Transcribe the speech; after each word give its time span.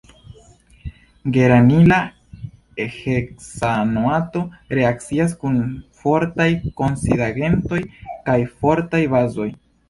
Geranila 1.33 1.99
heksanoato 2.93 4.41
reakcias 4.79 5.37
kun 5.45 5.61
fortaj 6.01 6.49
oksidigagentoj 6.71 7.81
kaj 8.31 8.39
fortaj 8.65 9.05
bazoj. 9.15 9.49